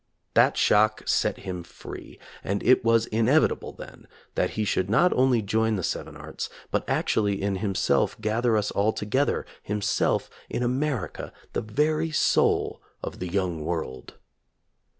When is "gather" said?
8.19-8.57